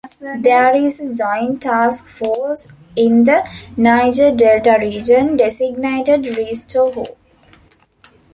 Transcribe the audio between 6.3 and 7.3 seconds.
Restore Hope.